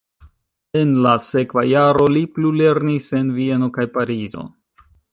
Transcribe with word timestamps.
En 0.79 0.93
la 1.07 1.11
sekva 1.27 1.65
jaro 1.73 2.09
li 2.15 2.25
plulernis 2.39 3.13
en 3.21 3.31
Vieno 3.39 3.73
kaj 3.79 3.89
Parizo. 3.99 4.49